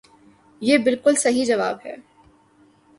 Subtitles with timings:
[0.61, 1.95] یہ بلکل صحیح جواب ہے۔